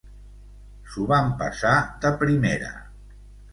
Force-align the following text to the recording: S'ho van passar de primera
S'ho 0.93 1.05
van 1.09 1.29
passar 1.43 1.75
de 2.07 2.13
primera 2.25 2.75